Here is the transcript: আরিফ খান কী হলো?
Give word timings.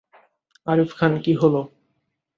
আরিফ 0.67 0.91
খান 0.97 1.13
কী 1.23 1.33
হলো? 1.41 1.61